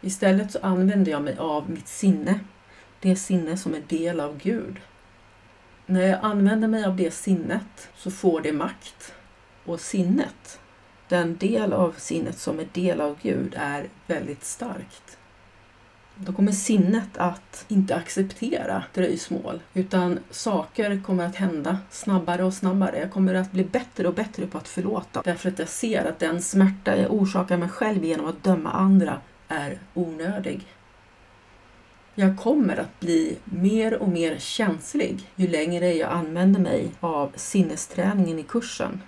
Istället 0.00 0.52
så 0.52 0.58
använder 0.62 1.12
jag 1.12 1.22
mig 1.22 1.36
av 1.38 1.70
mitt 1.70 1.88
sinne, 1.88 2.40
det 3.00 3.16
sinne 3.16 3.56
som 3.56 3.74
är 3.74 3.82
del 3.88 4.20
av 4.20 4.38
Gud. 4.38 4.76
När 5.86 6.06
jag 6.06 6.18
använder 6.22 6.68
mig 6.68 6.84
av 6.84 6.96
det 6.96 7.10
sinnet 7.10 7.88
så 7.96 8.10
får 8.10 8.40
det 8.40 8.52
makt. 8.52 9.14
Och 9.64 9.80
sinnet, 9.80 10.60
den 11.08 11.36
del 11.36 11.72
av 11.72 11.94
sinnet 11.98 12.38
som 12.38 12.60
är 12.60 12.68
del 12.72 13.00
av 13.00 13.18
Gud, 13.22 13.54
är 13.56 13.88
väldigt 14.06 14.44
starkt. 14.44 15.18
Då 16.26 16.32
kommer 16.32 16.52
sinnet 16.52 17.16
att 17.16 17.64
inte 17.68 17.94
acceptera 17.96 18.84
dröjsmål 18.94 19.60
utan 19.74 20.18
saker 20.30 21.02
kommer 21.06 21.26
att 21.26 21.36
hända 21.36 21.78
snabbare 21.90 22.44
och 22.44 22.54
snabbare. 22.54 22.98
Jag 22.98 23.12
kommer 23.12 23.34
att 23.34 23.52
bli 23.52 23.64
bättre 23.64 24.08
och 24.08 24.14
bättre 24.14 24.46
på 24.46 24.58
att 24.58 24.68
förlåta 24.68 25.22
därför 25.24 25.48
att 25.48 25.58
jag 25.58 25.68
ser 25.68 26.04
att 26.04 26.18
den 26.18 26.42
smärta 26.42 26.96
jag 26.96 27.12
orsakar 27.12 27.56
mig 27.56 27.68
själv 27.68 28.04
genom 28.04 28.26
att 28.26 28.44
döma 28.44 28.70
andra 28.70 29.20
är 29.48 29.78
onödig. 29.94 30.66
Jag 32.14 32.38
kommer 32.38 32.76
att 32.76 33.00
bli 33.00 33.36
mer 33.44 33.94
och 33.94 34.08
mer 34.08 34.36
känslig 34.38 35.30
ju 35.36 35.48
längre 35.48 35.94
jag 35.94 36.10
använder 36.10 36.60
mig 36.60 36.90
av 37.00 37.32
sinnesträningen 37.36 38.38
i 38.38 38.42
kursen. 38.42 39.00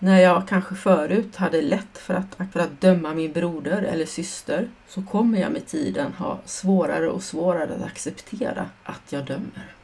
När 0.00 0.20
jag 0.20 0.48
kanske 0.48 0.74
förut 0.74 1.36
hade 1.36 1.62
lätt 1.62 1.98
för 1.98 2.14
att, 2.14 2.52
för 2.52 2.60
att 2.60 2.80
döma 2.80 3.14
min 3.14 3.32
broder 3.32 3.82
eller 3.82 4.06
syster 4.06 4.68
så 4.88 5.02
kommer 5.02 5.40
jag 5.40 5.52
med 5.52 5.66
tiden 5.66 6.12
ha 6.12 6.40
svårare 6.44 7.08
och 7.08 7.22
svårare 7.22 7.74
att 7.74 7.82
acceptera 7.82 8.70
att 8.84 9.12
jag 9.12 9.24
dömer. 9.24 9.74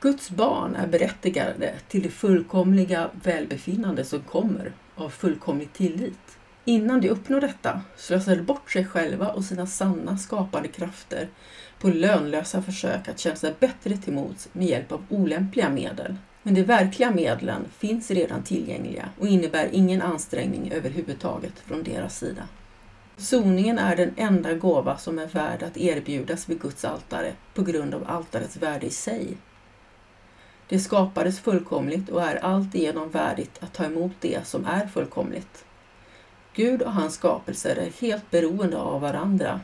Guds 0.00 0.30
barn 0.30 0.76
är 0.76 0.86
berättigade 0.86 1.74
till 1.88 2.02
det 2.02 2.08
fullkomliga 2.08 3.10
välbefinnande 3.22 4.04
som 4.04 4.20
kommer 4.20 4.72
av 4.94 5.10
fullkomlig 5.10 5.72
tillit. 5.72 6.38
Innan 6.64 7.00
de 7.00 7.10
uppnår 7.10 7.40
detta 7.40 7.80
slösar 7.96 8.36
de 8.36 8.42
bort 8.42 8.70
sig 8.70 8.84
själva 8.84 9.28
och 9.28 9.44
sina 9.44 9.66
sanna 9.66 10.18
skapande 10.18 10.68
krafter 10.68 11.28
på 11.80 11.88
lönlösa 11.88 12.62
försök 12.62 13.08
att 13.08 13.18
känna 13.18 13.36
sig 13.36 13.54
bättre 13.60 13.96
till 13.96 14.12
mots 14.12 14.48
med 14.52 14.66
hjälp 14.66 14.92
av 14.92 15.04
olämpliga 15.08 15.68
medel. 15.70 16.16
Men 16.48 16.54
de 16.54 16.62
verkliga 16.62 17.10
medlen 17.10 17.64
finns 17.78 18.10
redan 18.10 18.42
tillgängliga 18.42 19.08
och 19.18 19.28
innebär 19.28 19.68
ingen 19.72 20.02
ansträngning 20.02 20.72
överhuvudtaget 20.72 21.52
från 21.58 21.82
deras 21.82 22.18
sida. 22.18 22.42
Soningen 23.16 23.78
är 23.78 23.96
den 23.96 24.14
enda 24.16 24.54
gåva 24.54 24.98
som 24.98 25.18
är 25.18 25.26
värd 25.26 25.62
att 25.62 25.76
erbjudas 25.76 26.48
vid 26.48 26.60
Guds 26.60 26.84
altare 26.84 27.32
på 27.54 27.62
grund 27.62 27.94
av 27.94 28.10
altarets 28.10 28.56
värde 28.56 28.86
i 28.86 28.90
sig. 28.90 29.36
Det 30.68 30.78
skapades 30.78 31.40
fullkomligt 31.40 32.08
och 32.08 32.22
är 32.22 32.44
alltigenom 32.44 33.10
värdigt 33.10 33.58
att 33.60 33.74
ta 33.74 33.84
emot 33.84 34.12
det 34.20 34.46
som 34.46 34.66
är 34.66 34.86
fullkomligt. 34.86 35.64
Gud 36.54 36.82
och 36.82 36.92
hans 36.92 37.14
skapelser 37.14 37.76
är 37.76 38.00
helt 38.00 38.30
beroende 38.30 38.78
av 38.78 39.00
varandra. 39.00 39.60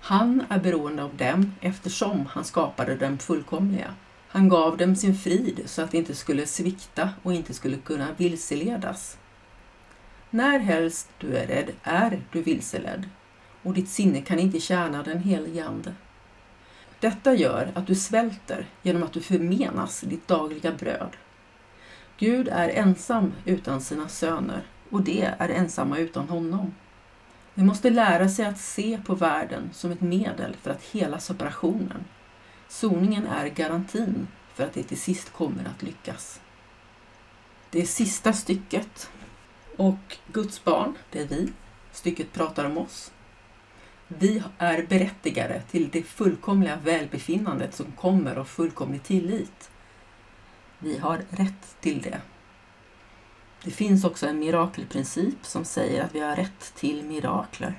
Han 0.00 0.44
är 0.48 0.58
beroende 0.58 1.02
av 1.02 1.16
dem 1.16 1.54
eftersom 1.60 2.26
han 2.26 2.44
skapade 2.44 2.96
dem 2.96 3.18
fullkomliga. 3.18 3.94
Han 4.32 4.48
gav 4.48 4.76
dem 4.76 4.96
sin 4.96 5.14
frid 5.14 5.62
så 5.66 5.82
att 5.82 5.90
de 5.90 5.98
inte 5.98 6.14
skulle 6.14 6.46
svikta 6.46 7.10
och 7.22 7.32
inte 7.32 7.54
skulle 7.54 7.76
kunna 7.76 8.08
vilseledas. 8.16 9.18
När 10.30 10.58
helst 10.58 11.08
du 11.18 11.36
är 11.36 11.46
rädd 11.46 11.70
är 11.82 12.22
du 12.32 12.42
vilseledd 12.42 13.08
och 13.62 13.74
ditt 13.74 13.88
sinne 13.88 14.20
kan 14.20 14.38
inte 14.38 14.60
tjäna 14.60 15.02
den 15.02 15.18
helige 15.18 15.64
Ande. 15.64 15.94
Detta 17.00 17.34
gör 17.34 17.72
att 17.74 17.86
du 17.86 17.94
svälter 17.94 18.66
genom 18.82 19.02
att 19.02 19.12
du 19.12 19.20
förmenas 19.20 20.00
ditt 20.00 20.28
dagliga 20.28 20.72
bröd. 20.72 21.16
Gud 22.18 22.48
är 22.48 22.68
ensam 22.68 23.32
utan 23.44 23.80
sina 23.80 24.08
söner 24.08 24.62
och 24.90 25.02
de 25.02 25.22
är 25.38 25.48
ensamma 25.48 25.98
utan 25.98 26.28
honom. 26.28 26.74
Vi 27.54 27.64
måste 27.64 27.90
lära 27.90 28.28
sig 28.28 28.44
att 28.44 28.58
se 28.58 29.00
på 29.06 29.14
världen 29.14 29.70
som 29.72 29.90
ett 29.90 30.00
medel 30.00 30.56
för 30.62 30.70
att 30.70 30.82
hela 30.82 31.18
separationen 31.18 32.04
Soningen 32.70 33.26
är 33.26 33.46
garantin 33.46 34.28
för 34.54 34.64
att 34.64 34.72
det 34.72 34.82
till 34.82 35.00
sist 35.00 35.32
kommer 35.32 35.64
att 35.64 35.82
lyckas. 35.82 36.40
Det 37.70 37.80
är 37.80 37.86
sista 37.86 38.32
stycket 38.32 39.10
och 39.76 40.16
Guds 40.32 40.64
barn, 40.64 40.94
det 41.10 41.22
är 41.22 41.26
vi. 41.26 41.52
Stycket 41.92 42.32
pratar 42.32 42.64
om 42.64 42.78
oss. 42.78 43.12
Vi 44.08 44.42
är 44.58 44.86
berättigade 44.86 45.62
till 45.70 45.88
det 45.88 46.02
fullkomliga 46.02 46.76
välbefinnandet 46.76 47.74
som 47.74 47.92
kommer 47.92 48.36
av 48.36 48.44
fullkomlig 48.44 49.02
tillit. 49.02 49.70
Vi 50.78 50.98
har 50.98 51.22
rätt 51.30 51.76
till 51.80 52.02
det. 52.02 52.20
Det 53.64 53.70
finns 53.70 54.04
också 54.04 54.26
en 54.26 54.38
mirakelprincip 54.38 55.46
som 55.46 55.64
säger 55.64 56.04
att 56.04 56.14
vi 56.14 56.20
har 56.20 56.36
rätt 56.36 56.74
till 56.74 57.04
mirakler. 57.04 57.78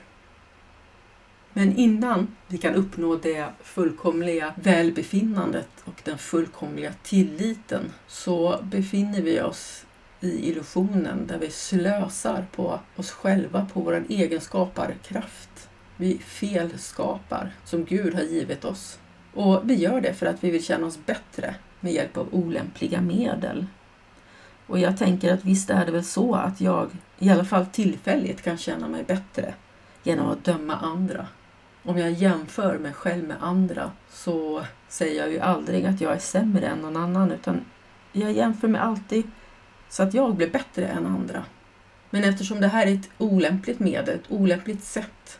Men 1.53 1.77
innan 1.77 2.35
vi 2.47 2.57
kan 2.57 2.75
uppnå 2.75 3.15
det 3.15 3.45
fullkomliga 3.63 4.53
välbefinnandet 4.55 5.69
och 5.85 6.01
den 6.03 6.17
fullkomliga 6.17 6.93
tilliten 7.03 7.91
så 8.07 8.59
befinner 8.63 9.21
vi 9.21 9.41
oss 9.41 9.85
i 10.19 10.49
illusionen 10.49 11.27
där 11.27 11.37
vi 11.37 11.49
slösar 11.49 12.45
på 12.51 12.79
oss 12.95 13.11
själva, 13.11 13.67
på 13.73 13.81
vår 13.81 14.05
egen 14.09 14.41
skaparkraft. 14.41 15.69
Vi 15.97 16.17
felskapar 16.17 17.53
som 17.65 17.85
Gud 17.85 18.13
har 18.13 18.21
givit 18.21 18.65
oss. 18.65 18.99
Och 19.33 19.61
vi 19.63 19.75
gör 19.75 20.01
det 20.01 20.13
för 20.13 20.25
att 20.25 20.43
vi 20.43 20.51
vill 20.51 20.65
känna 20.65 20.87
oss 20.87 20.99
bättre 21.05 21.55
med 21.79 21.93
hjälp 21.93 22.17
av 22.17 22.27
olämpliga 22.31 23.01
medel. 23.01 23.65
Och 24.67 24.79
jag 24.79 24.97
tänker 24.97 25.33
att 25.33 25.45
visst 25.45 25.69
är 25.69 25.85
det 25.85 25.91
väl 25.91 26.03
så 26.03 26.35
att 26.35 26.61
jag 26.61 26.89
i 27.19 27.29
alla 27.29 27.45
fall 27.45 27.65
tillfälligt 27.65 28.41
kan 28.41 28.57
känna 28.57 28.87
mig 28.87 29.03
bättre 29.03 29.53
genom 30.03 30.29
att 30.29 30.43
döma 30.43 30.75
andra 30.75 31.27
om 31.83 31.97
jag 31.97 32.11
jämför 32.11 32.77
mig 32.77 32.93
själv 32.93 33.27
med 33.27 33.37
andra 33.39 33.91
så 34.09 34.65
säger 34.87 35.21
jag 35.21 35.31
ju 35.31 35.39
aldrig 35.39 35.85
att 35.85 36.01
jag 36.01 36.13
är 36.13 36.19
sämre 36.19 36.67
än 36.67 36.77
någon 36.77 36.97
annan 36.97 37.31
utan 37.31 37.65
jag 38.11 38.31
jämför 38.31 38.67
mig 38.67 38.81
alltid 38.81 39.31
så 39.89 40.03
att 40.03 40.13
jag 40.13 40.35
blir 40.35 40.49
bättre 40.49 40.87
än 40.87 41.05
andra. 41.05 41.45
Men 42.09 42.23
eftersom 42.23 42.61
det 42.61 42.67
här 42.67 42.87
är 42.87 42.93
ett 42.93 43.09
olämpligt 43.17 43.79
medel, 43.79 44.15
ett 44.15 44.31
olämpligt 44.31 44.83
sätt 44.83 45.39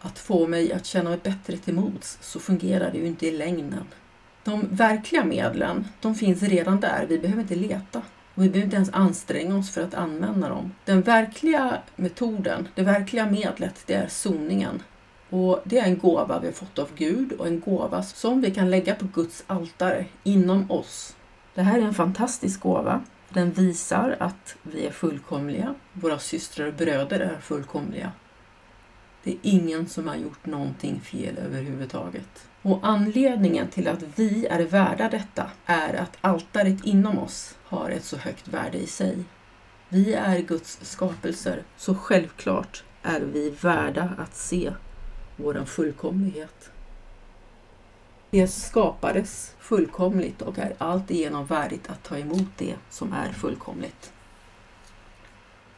att 0.00 0.18
få 0.18 0.46
mig 0.46 0.72
att 0.72 0.86
känna 0.86 1.10
mig 1.10 1.18
bättre 1.22 1.56
till 1.56 1.74
mods 1.74 2.18
så 2.20 2.40
fungerar 2.40 2.90
det 2.90 2.98
ju 2.98 3.06
inte 3.06 3.26
i 3.26 3.32
längden. 3.32 3.84
De 4.44 4.68
verkliga 4.70 5.24
medlen, 5.24 5.88
de 6.00 6.14
finns 6.14 6.42
redan 6.42 6.80
där, 6.80 7.06
vi 7.08 7.18
behöver 7.18 7.42
inte 7.42 7.54
leta. 7.54 8.02
Och 8.34 8.42
vi 8.42 8.48
behöver 8.48 8.64
inte 8.64 8.76
ens 8.76 8.90
anstränga 8.92 9.56
oss 9.56 9.70
för 9.70 9.82
att 9.82 9.94
använda 9.94 10.48
dem. 10.48 10.74
Den 10.84 11.02
verkliga 11.02 11.78
metoden, 11.96 12.68
det 12.74 12.82
verkliga 12.82 13.26
medlet, 13.26 13.82
det 13.86 13.94
är 13.94 14.08
soningen. 14.08 14.82
Och 15.36 15.60
Det 15.64 15.78
är 15.78 15.84
en 15.84 15.98
gåva 15.98 16.38
vi 16.38 16.46
har 16.46 16.52
fått 16.52 16.78
av 16.78 16.88
Gud 16.96 17.32
och 17.32 17.46
en 17.46 17.60
gåva 17.60 18.02
som 18.02 18.40
vi 18.40 18.50
kan 18.50 18.70
lägga 18.70 18.94
på 18.94 19.06
Guds 19.14 19.44
altare 19.46 20.06
inom 20.22 20.70
oss. 20.70 21.16
Det 21.54 21.62
här 21.62 21.78
är 21.78 21.82
en 21.82 21.94
fantastisk 21.94 22.60
gåva. 22.60 23.04
Den 23.28 23.52
visar 23.52 24.16
att 24.20 24.56
vi 24.62 24.86
är 24.86 24.90
fullkomliga. 24.90 25.74
Våra 25.92 26.18
systrar 26.18 26.66
och 26.66 26.74
bröder 26.74 27.20
är 27.20 27.38
fullkomliga. 27.40 28.12
Det 29.24 29.30
är 29.30 29.36
ingen 29.42 29.88
som 29.88 30.08
har 30.08 30.16
gjort 30.16 30.46
någonting 30.46 31.00
fel 31.00 31.38
överhuvudtaget. 31.38 32.48
Och 32.62 32.80
anledningen 32.82 33.68
till 33.68 33.88
att 33.88 34.02
vi 34.14 34.46
är 34.46 34.62
värda 34.62 35.08
detta 35.08 35.50
är 35.66 35.94
att 35.94 36.16
altaret 36.20 36.84
inom 36.84 37.18
oss 37.18 37.54
har 37.64 37.90
ett 37.90 38.04
så 38.04 38.16
högt 38.16 38.48
värde 38.48 38.78
i 38.78 38.86
sig. 38.86 39.18
Vi 39.88 40.14
är 40.14 40.38
Guds 40.38 40.78
skapelser, 40.82 41.62
så 41.76 41.94
självklart 41.94 42.84
är 43.02 43.20
vi 43.20 43.50
värda 43.50 44.10
att 44.18 44.36
se 44.36 44.72
vår 45.36 45.64
fullkomlighet. 45.64 46.70
Jesus 48.30 48.64
skapades 48.64 49.54
fullkomligt 49.58 50.42
och 50.42 50.58
är 50.58 50.74
alltigenom 50.78 51.46
värdigt 51.46 51.90
att 51.90 52.04
ta 52.04 52.18
emot 52.18 52.48
det 52.56 52.74
som 52.90 53.12
är 53.12 53.32
fullkomligt. 53.32 54.12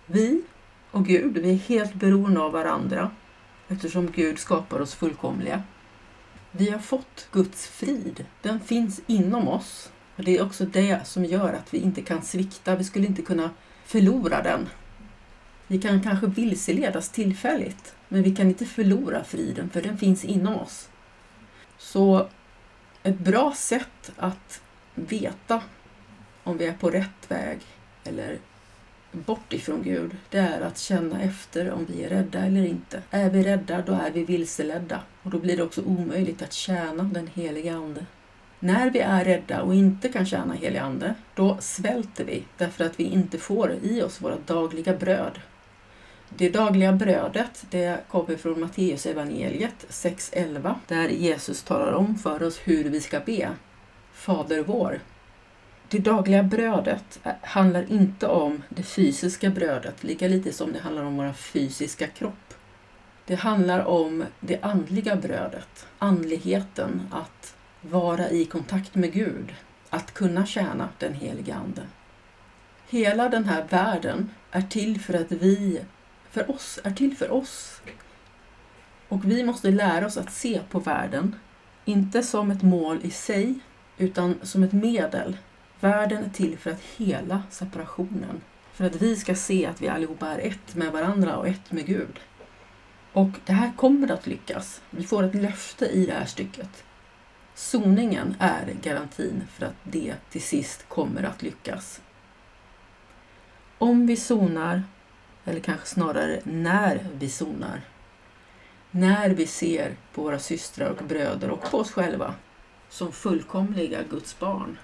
Vi 0.06 0.42
och 0.90 1.04
Gud, 1.04 1.38
vi 1.38 1.50
är 1.50 1.54
helt 1.54 1.94
beroende 1.94 2.40
av 2.40 2.52
varandra 2.52 3.10
eftersom 3.68 4.10
Gud 4.10 4.38
skapar 4.38 4.80
oss 4.80 4.94
fullkomliga. 4.94 5.62
Vi 6.50 6.70
har 6.70 6.78
fått 6.78 7.28
Guds 7.32 7.66
frid. 7.66 8.24
Den 8.42 8.60
finns 8.60 9.00
inom 9.06 9.48
oss. 9.48 9.92
Och 10.16 10.24
Det 10.24 10.36
är 10.36 10.44
också 10.44 10.64
det 10.64 11.06
som 11.06 11.24
gör 11.24 11.52
att 11.52 11.74
vi 11.74 11.78
inte 11.78 12.02
kan 12.02 12.22
svikta. 12.22 12.76
Vi 12.76 12.84
skulle 12.84 13.06
inte 13.06 13.22
kunna 13.22 13.50
förlora 13.84 14.42
den. 14.42 14.68
Vi 15.70 15.78
kan 15.78 16.02
kanske 16.02 16.26
vilseledas 16.26 17.08
tillfälligt, 17.08 17.94
men 18.08 18.22
vi 18.22 18.36
kan 18.36 18.48
inte 18.48 18.66
förlora 18.66 19.24
friden 19.24 19.70
för 19.70 19.82
den 19.82 19.98
finns 19.98 20.24
inom 20.24 20.54
oss. 20.54 20.88
Så 21.78 22.28
ett 23.02 23.18
bra 23.18 23.52
sätt 23.56 24.12
att 24.16 24.60
veta 24.94 25.62
om 26.44 26.58
vi 26.58 26.66
är 26.66 26.72
på 26.72 26.90
rätt 26.90 27.30
väg 27.30 27.58
eller 28.04 28.38
bort 29.12 29.52
ifrån 29.52 29.82
Gud, 29.82 30.16
det 30.30 30.38
är 30.38 30.60
att 30.60 30.78
känna 30.78 31.22
efter 31.22 31.70
om 31.70 31.86
vi 31.88 32.04
är 32.04 32.08
rädda 32.08 32.38
eller 32.38 32.66
inte. 32.66 33.02
Är 33.10 33.30
vi 33.30 33.42
rädda, 33.42 33.82
då 33.82 33.92
är 33.92 34.10
vi 34.10 34.24
vilseledda 34.24 35.00
och 35.22 35.30
då 35.30 35.38
blir 35.38 35.56
det 35.56 35.62
också 35.62 35.82
omöjligt 35.82 36.42
att 36.42 36.52
tjäna 36.52 37.02
den 37.02 37.26
heliga 37.34 37.76
Ande. 37.76 38.06
När 38.60 38.90
vi 38.90 38.98
är 38.98 39.24
rädda 39.24 39.62
och 39.62 39.74
inte 39.74 40.08
kan 40.08 40.26
tjäna 40.26 40.54
helig 40.54 40.78
Ande, 40.78 41.14
då 41.34 41.56
svälter 41.60 42.24
vi 42.24 42.44
därför 42.56 42.84
att 42.84 43.00
vi 43.00 43.04
inte 43.04 43.38
får 43.38 43.72
i 43.82 44.02
oss 44.02 44.20
våra 44.20 44.36
dagliga 44.46 44.96
bröd. 44.96 45.38
Det 46.28 46.48
dagliga 46.48 46.92
brödet 46.92 47.66
det 47.70 47.98
kommer 48.08 48.36
från 48.36 48.60
Matteus 48.60 49.06
evangeliet 49.06 49.86
6.11 49.88 50.74
där 50.86 51.08
Jesus 51.08 51.62
talar 51.62 51.92
om 51.92 52.18
för 52.18 52.42
oss 52.42 52.60
hur 52.64 52.84
vi 52.84 53.00
ska 53.00 53.20
be. 53.20 53.50
Fader 54.12 54.62
vår, 54.62 55.00
det 55.90 55.98
dagliga 55.98 56.42
brödet 56.42 57.20
handlar 57.42 57.92
inte 57.92 58.26
om 58.26 58.62
det 58.68 58.82
fysiska 58.82 59.50
brödet, 59.50 60.04
lika 60.04 60.28
lite 60.28 60.52
som 60.52 60.72
det 60.72 60.78
handlar 60.78 61.02
om 61.02 61.16
vår 61.16 61.32
fysiska 61.32 62.06
kropp. 62.06 62.54
Det 63.26 63.34
handlar 63.34 63.84
om 63.84 64.24
det 64.40 64.58
andliga 64.62 65.16
brödet, 65.16 65.86
andligheten, 65.98 67.02
att 67.10 67.54
vara 67.80 68.30
i 68.30 68.44
kontakt 68.44 68.94
med 68.94 69.12
Gud, 69.12 69.54
att 69.90 70.14
kunna 70.14 70.46
tjäna 70.46 70.88
den 70.98 71.14
heliga 71.14 71.54
Ande. 71.54 71.82
Hela 72.88 73.28
den 73.28 73.44
här 73.44 73.64
världen 73.70 74.30
är 74.50 74.62
till 74.62 75.00
för 75.00 75.14
att 75.14 75.32
vi, 75.32 75.80
för 76.38 76.50
oss, 76.50 76.78
är 76.84 76.90
till 76.90 77.16
för 77.16 77.30
oss. 77.30 77.80
Och 79.08 79.24
vi 79.24 79.44
måste 79.44 79.70
lära 79.70 80.06
oss 80.06 80.16
att 80.16 80.32
se 80.32 80.60
på 80.70 80.78
världen, 80.78 81.36
inte 81.84 82.22
som 82.22 82.50
ett 82.50 82.62
mål 82.62 82.98
i 83.02 83.10
sig, 83.10 83.58
utan 83.98 84.34
som 84.42 84.62
ett 84.62 84.72
medel 84.72 85.36
Världen 85.80 86.24
är 86.24 86.28
till 86.28 86.58
för 86.58 86.70
att 86.70 86.80
hela 86.96 87.42
separationen. 87.50 88.40
För 88.72 88.84
att 88.84 89.02
vi 89.02 89.16
ska 89.16 89.34
se 89.34 89.66
att 89.66 89.82
vi 89.82 89.88
allihopa 89.88 90.28
är 90.28 90.38
ett 90.38 90.74
med 90.74 90.92
varandra 90.92 91.36
och 91.36 91.48
ett 91.48 91.72
med 91.72 91.86
Gud. 91.86 92.20
Och 93.12 93.30
det 93.46 93.52
här 93.52 93.72
kommer 93.76 94.12
att 94.12 94.26
lyckas. 94.26 94.82
Vi 94.90 95.04
får 95.04 95.22
ett 95.22 95.34
löfte 95.34 95.86
i 95.86 96.06
det 96.06 96.12
här 96.12 96.24
stycket. 96.24 96.84
Soningen 97.54 98.36
är 98.38 98.74
garantin 98.82 99.42
för 99.52 99.66
att 99.66 99.74
det 99.82 100.14
till 100.30 100.42
sist 100.42 100.88
kommer 100.88 101.22
att 101.22 101.42
lyckas. 101.42 102.00
Om 103.78 104.06
vi 104.06 104.16
sonar, 104.16 104.82
eller 105.48 105.60
kanske 105.60 105.86
snarare 105.86 106.40
när 106.44 107.06
vi 107.18 107.28
sonar, 107.28 107.80
när 108.90 109.30
vi 109.30 109.46
ser 109.46 109.96
på 110.14 110.22
våra 110.22 110.38
systrar 110.38 110.90
och 110.90 111.04
bröder 111.08 111.50
och 111.50 111.70
på 111.70 111.78
oss 111.78 111.92
själva 111.92 112.34
som 112.88 113.12
fullkomliga 113.12 113.98
Guds 114.10 114.38
barn, 114.38 114.78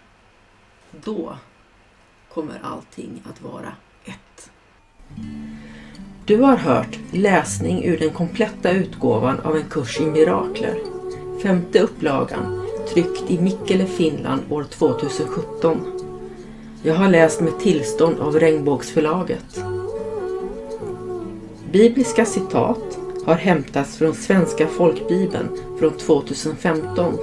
då 0.91 1.37
kommer 2.35 2.61
allting 2.63 3.23
att 3.31 3.43
vara 3.43 3.73
ett. 4.05 4.51
Du 6.25 6.37
har 6.37 6.57
hört 6.57 6.99
läsning 7.13 7.85
ur 7.85 7.99
den 7.99 8.11
kompletta 8.11 8.71
utgåvan 8.71 9.41
av 9.41 9.57
en 9.57 9.69
kurs 9.69 10.01
i 10.01 10.07
mirakler. 10.07 10.79
Femte 11.43 11.81
upplagan, 11.81 12.69
tryckt 12.95 13.31
i 13.31 13.41
Mikkele, 13.41 13.87
Finland 13.87 14.43
år 14.51 14.65
2017. 14.65 16.01
Jag 16.83 16.95
har 16.95 17.09
läst 17.09 17.41
med 17.41 17.61
tillstånd 17.61 18.21
av 18.21 18.41
Regnbågsförlaget. 18.41 19.74
Bibliska 21.75 22.25
citat 22.25 22.99
har 23.27 23.35
hämtats 23.35 23.97
från 23.97 24.15
Svenska 24.15 24.67
folkbibeln 24.67 25.49
från 25.79 25.93
2015 25.97 27.19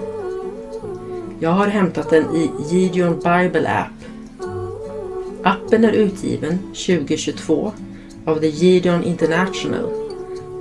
jag 1.40 1.50
har 1.50 1.68
hämtat 1.68 2.10
den 2.10 2.36
i 2.36 2.52
Gideon 2.70 3.14
Bible 3.16 3.70
App. 3.70 4.06
Appen 5.44 5.86
är 5.86 5.92
utgiven 5.92 6.60
2022 6.60 7.72
av 8.26 8.40
The 8.40 8.48
Gideon 8.48 9.04
International 9.04 9.86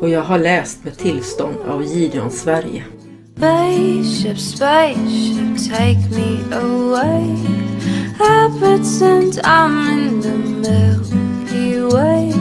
och 0.00 0.09
jag 0.09 0.22
har 0.22 0.38
läst 0.38 0.85
med 0.85 0.98
tillstånd 0.98 1.57
av 1.68 1.85
Gideon 1.85 2.31
Sverige. 2.31 2.85
Spaceship, 3.37 4.38
spaceship, 4.38 5.70
take 5.70 6.11
me 6.11 6.57
away 6.57 7.37
I 8.20 8.59
pretend 8.61 9.40
I'm 9.44 9.88
in 9.92 10.22
the 10.22 10.37
Milky 10.38 11.81
Way 11.81 12.39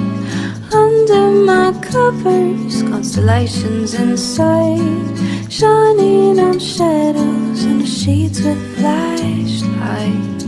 Covers 1.91 2.83
constellations 2.83 3.95
inside, 3.95 5.17
shining 5.51 6.39
on 6.39 6.59
shadows 6.59 7.63
and 7.63 7.87
sheets 7.87 8.41
with 8.41 8.77
flashlights. 8.77 10.45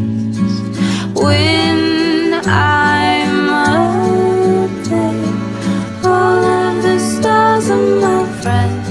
When 1.20 2.34
I'm 2.46 3.50
up 3.50 4.70
there, 4.86 5.34
all 6.06 6.44
of 6.46 6.84
the 6.84 7.00
stars 7.00 7.70
are 7.72 7.96
my 8.00 8.24
friends. 8.42 8.90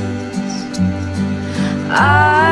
I 1.88 2.49